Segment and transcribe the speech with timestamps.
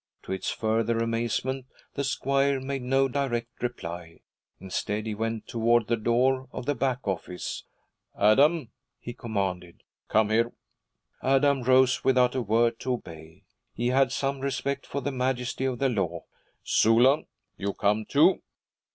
[0.23, 4.21] To its further amazement, the squire made no direct reply.
[4.59, 7.65] Instead he went toward the door of the back office.
[8.17, 10.53] 'Adam,' he commanded, 'come here.'
[11.21, 13.43] Adam rose without a word, to obey.
[13.75, 16.23] He had some respect for the majesty of the law.
[16.63, 17.25] 'Sula,
[17.55, 18.41] you come, too.'